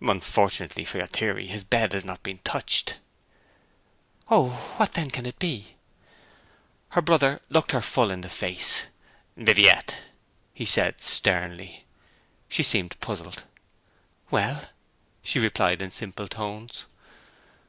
'Unfortunately 0.00 0.84
for 0.84 0.98
your 0.98 1.06
theory 1.06 1.46
his 1.46 1.62
bed 1.62 1.92
has 1.92 2.04
not 2.04 2.20
been 2.24 2.38
touched.' 2.38 2.96
'Oh, 4.28 4.48
what 4.76 4.94
then 4.94 5.08
can 5.08 5.24
it 5.24 5.38
be?' 5.38 5.76
Her 6.88 7.00
brother 7.00 7.40
looked 7.48 7.70
her 7.70 7.80
full 7.80 8.10
in 8.10 8.22
the 8.22 8.28
face. 8.28 8.86
'Viviette!' 9.36 10.02
he 10.52 10.64
said 10.66 11.00
sternly. 11.00 11.84
She 12.48 12.64
seemed 12.64 12.98
puzzled. 12.98 13.44
'Well?' 14.32 14.68
she 15.22 15.38
replied, 15.38 15.80
in 15.80 15.92
simple 15.92 16.26
tones. 16.26 16.86